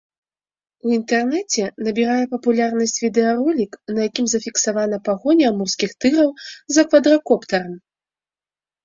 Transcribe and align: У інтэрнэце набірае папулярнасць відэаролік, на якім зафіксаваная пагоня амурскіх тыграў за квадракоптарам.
У 0.85 0.91
інтэрнэце 0.97 1.65
набірае 1.87 2.23
папулярнасць 2.31 2.99
відэаролік, 3.03 3.71
на 3.97 4.07
якім 4.07 4.25
зафіксаваная 4.33 5.01
пагоня 5.11 5.45
амурскіх 5.53 5.93
тыграў 6.07 6.29
за 6.79 6.87
квадракоптарам. 6.89 7.77